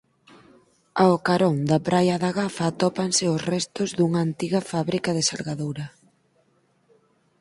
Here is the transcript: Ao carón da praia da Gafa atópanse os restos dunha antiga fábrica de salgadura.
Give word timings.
Ao 1.03 1.13
carón 1.27 1.55
da 1.69 1.79
praia 1.87 2.15
da 2.23 2.31
Gafa 2.39 2.65
atópanse 2.67 3.25
os 3.35 3.41
restos 3.51 3.89
dunha 3.97 4.19
antiga 4.27 4.61
fábrica 4.71 5.09
de 5.17 5.23
salgadura. 5.29 5.85